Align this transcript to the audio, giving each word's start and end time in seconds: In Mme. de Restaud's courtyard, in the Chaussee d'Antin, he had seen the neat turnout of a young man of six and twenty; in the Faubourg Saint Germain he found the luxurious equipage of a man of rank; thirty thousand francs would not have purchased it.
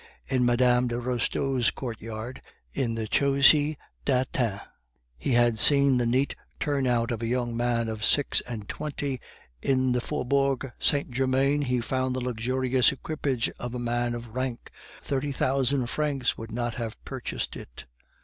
In 0.25 0.43
Mme. 0.43 0.87
de 0.87 0.99
Restaud's 0.99 1.69
courtyard, 1.69 2.41
in 2.73 2.95
the 2.95 3.05
Chaussee 3.07 3.77
d'Antin, 4.03 4.59
he 5.15 5.33
had 5.33 5.59
seen 5.59 5.99
the 5.99 6.07
neat 6.07 6.33
turnout 6.59 7.11
of 7.11 7.21
a 7.21 7.27
young 7.27 7.55
man 7.55 7.87
of 7.87 8.03
six 8.03 8.41
and 8.47 8.67
twenty; 8.67 9.21
in 9.61 9.91
the 9.91 10.01
Faubourg 10.01 10.71
Saint 10.79 11.11
Germain 11.11 11.61
he 11.61 11.79
found 11.81 12.15
the 12.15 12.19
luxurious 12.19 12.91
equipage 12.91 13.47
of 13.59 13.75
a 13.75 13.79
man 13.79 14.15
of 14.15 14.33
rank; 14.33 14.71
thirty 15.03 15.31
thousand 15.31 15.85
francs 15.85 16.35
would 16.35 16.51
not 16.51 16.73
have 16.73 16.97
purchased 17.05 17.55
it. 17.55 17.85